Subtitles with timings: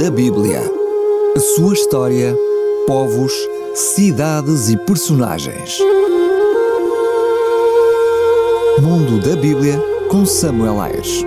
[0.00, 0.62] da Bíblia.
[1.36, 2.34] A sua história,
[2.86, 3.34] povos,
[3.74, 5.78] cidades e personagens.
[8.80, 9.78] Mundo da Bíblia
[10.10, 11.22] com Samuel Ayres.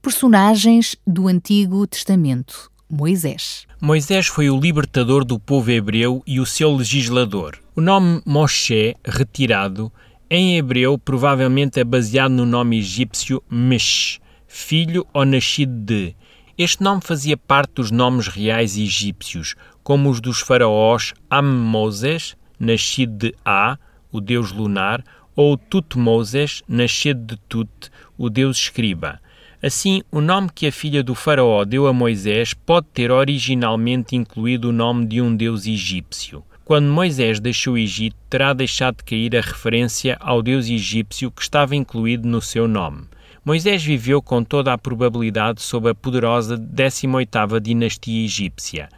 [0.00, 2.70] Personagens do Antigo Testamento.
[2.88, 3.66] Moisés.
[3.80, 7.58] Moisés foi o libertador do povo hebreu e o seu legislador.
[7.74, 9.90] O nome Moshe, retirado,
[10.34, 16.16] em hebreu provavelmente é baseado no nome egípcio Mesh, filho ou nascido de.
[16.56, 23.34] Este nome fazia parte dos nomes reais egípcios, como os dos faraós Ammoses, nascido de
[23.44, 23.76] A,
[24.10, 25.04] o deus lunar,
[25.36, 29.20] ou Tutmoses, nascido de Tut, o deus escriba.
[29.62, 34.70] Assim, o nome que a filha do faraó deu a Moisés pode ter originalmente incluído
[34.70, 36.42] o nome de um deus egípcio.
[36.64, 41.42] Quando Moisés deixou o Egito, terá deixado de cair a referência ao deus egípcio que
[41.42, 43.08] estava incluído no seu nome.
[43.44, 48.88] Moisés viveu com toda a probabilidade sob a poderosa 18ª dinastia egípcia.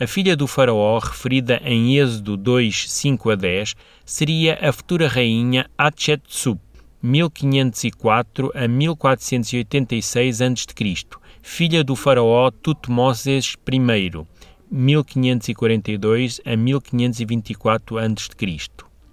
[0.00, 5.70] A filha do faraó, referida em Êxodo 2, 5 a 10, seria a futura rainha
[5.78, 6.58] Hatshepsut,
[7.00, 11.06] 1504 a 1486 a.C.,
[11.40, 14.26] filha do faraó Tutmoses I,
[14.72, 18.68] 1542 a 1524 a.C.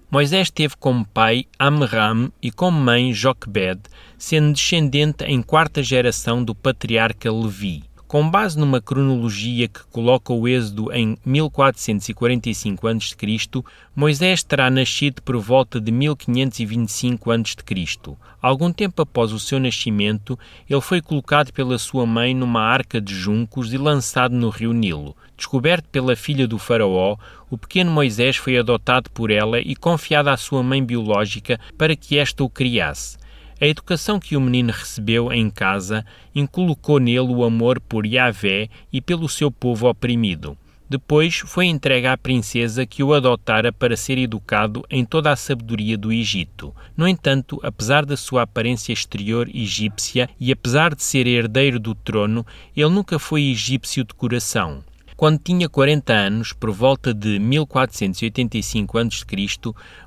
[0.10, 3.82] Moisés teve como pai Amram e como mãe Joquebed,
[4.18, 7.84] sendo descendente em quarta geração do patriarca Levi.
[8.10, 13.64] Com base numa cronologia que coloca o êxodo em 1445 a.C.,
[13.96, 18.16] Moisés terá nascido por volta de 1525 a.C.
[18.42, 23.14] Algum tempo após o seu nascimento, ele foi colocado pela sua mãe numa arca de
[23.14, 25.16] juncos e lançado no rio Nilo.
[25.38, 27.16] Descoberto pela filha do faraó,
[27.48, 32.18] o pequeno Moisés foi adotado por ela e confiado à sua mãe biológica para que
[32.18, 33.20] esta o criasse.
[33.62, 39.02] A educação que o menino recebeu em casa inculcou nele o amor por Yahvé e
[39.02, 40.58] pelo seu povo oprimido.
[40.90, 45.98] Depois foi entregue à princesa que o adotara para ser educado em toda a sabedoria
[45.98, 46.74] do Egito.
[46.96, 52.46] No entanto, apesar da sua aparência exterior egípcia e apesar de ser herdeiro do trono,
[52.74, 54.82] ele nunca foi egípcio de coração.
[55.18, 59.26] Quando tinha 40 anos, por volta de 1485 a.C.,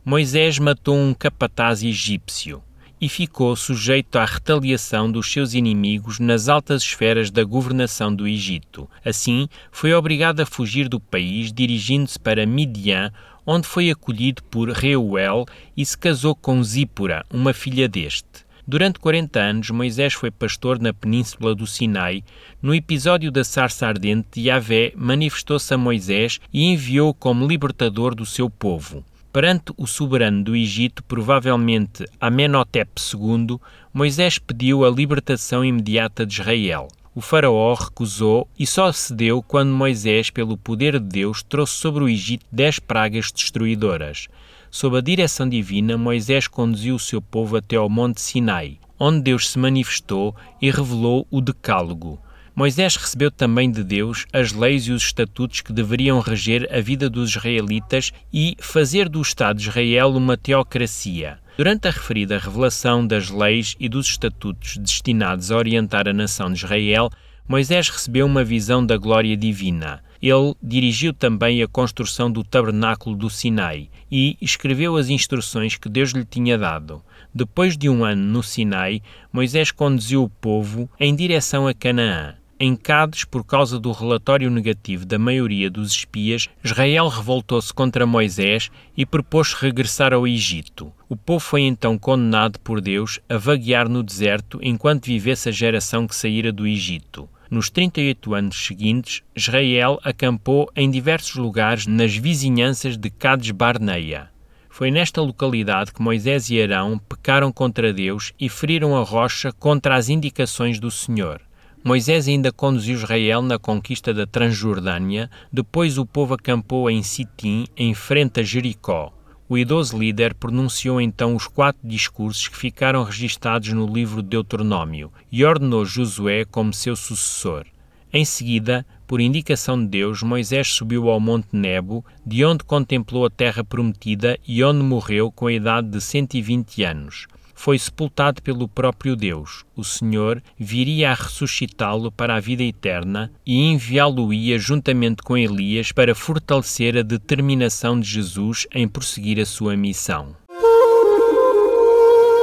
[0.02, 2.62] Moisés matou um capataz egípcio
[3.02, 8.88] e ficou sujeito à retaliação dos seus inimigos nas altas esferas da governação do Egito.
[9.04, 13.12] Assim, foi obrigado a fugir do país, dirigindo-se para Midian,
[13.44, 15.44] onde foi acolhido por Reuel
[15.76, 18.46] e se casou com Zípora, uma filha deste.
[18.64, 22.22] Durante 40 anos, Moisés foi pastor na península do Sinai.
[22.62, 28.48] No episódio da sarça ardente, Yahvé manifestou-se a Moisés e enviou-o como libertador do seu
[28.48, 29.04] povo.
[29.32, 33.58] Perante o soberano do Egito, provavelmente Amenhotep II,
[33.90, 36.88] Moisés pediu a libertação imediata de Israel.
[37.14, 42.10] O faraó recusou e só cedeu quando Moisés, pelo poder de Deus, trouxe sobre o
[42.10, 44.28] Egito dez pragas destruidoras.
[44.70, 49.48] Sob a direção divina, Moisés conduziu o seu povo até ao Monte Sinai, onde Deus
[49.48, 52.20] se manifestou e revelou o Decálogo.
[52.54, 57.08] Moisés recebeu também de Deus as leis e os estatutos que deveriam reger a vida
[57.08, 61.38] dos israelitas e fazer do Estado de Israel uma teocracia.
[61.56, 66.58] Durante a referida revelação das leis e dos estatutos destinados a orientar a nação de
[66.58, 67.08] Israel,
[67.48, 70.02] Moisés recebeu uma visão da glória divina.
[70.20, 76.10] Ele dirigiu também a construção do tabernáculo do Sinai e escreveu as instruções que Deus
[76.10, 77.02] lhe tinha dado.
[77.34, 79.00] Depois de um ano no Sinai,
[79.32, 82.41] Moisés conduziu o povo em direção a Canaã.
[82.64, 88.70] Em Cádiz, por causa do relatório negativo da maioria dos espias, Israel revoltou-se contra Moisés
[88.96, 90.92] e propôs regressar ao Egito.
[91.08, 96.06] O povo foi então condenado por Deus a vaguear no deserto enquanto vivesse a geração
[96.06, 97.28] que saíra do Egito.
[97.50, 104.30] Nos 38 anos seguintes, Israel acampou em diversos lugares nas vizinhanças de Cades Barneia.
[104.70, 109.96] Foi nesta localidade que Moisés e Arão pecaram contra Deus e feriram a rocha contra
[109.96, 111.40] as indicações do Senhor.
[111.84, 117.92] Moisés ainda conduziu Israel na conquista da Transjordânia, depois o povo acampou em Sitim, em
[117.92, 119.12] frente a Jericó.
[119.48, 125.12] O idoso líder pronunciou então os quatro discursos que ficaram registados no livro de Deuteronômio
[125.30, 127.66] e ordenou Josué como seu sucessor.
[128.12, 133.30] Em seguida, por indicação de Deus, Moisés subiu ao Monte Nebo, de onde contemplou a
[133.30, 137.26] terra prometida e onde morreu com a idade de 120 anos
[137.62, 139.64] foi sepultado pelo próprio Deus.
[139.76, 146.12] O Senhor viria a ressuscitá-lo para a vida eterna e enviá-lo-ia juntamente com Elias para
[146.12, 150.34] fortalecer a determinação de Jesus em prosseguir a sua missão.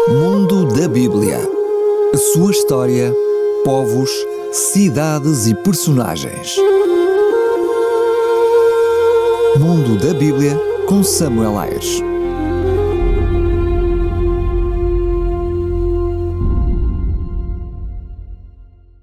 [0.08, 1.40] Mundo da Bíblia.
[2.14, 3.14] A sua história,
[3.66, 4.10] povos,
[4.54, 6.56] cidades e personagens.
[9.60, 10.58] Mundo da Bíblia
[10.88, 12.09] com Samuel Ayres.